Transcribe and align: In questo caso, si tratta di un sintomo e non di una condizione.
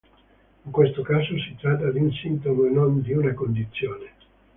In 0.63 0.71
questo 0.71 1.03
caso, 1.03 1.37
si 1.37 1.55
tratta 1.57 1.91
di 1.91 1.99
un 1.99 2.11
sintomo 2.11 2.65
e 2.65 2.71
non 2.71 3.03
di 3.03 3.13
una 3.13 3.35
condizione. 3.35 4.09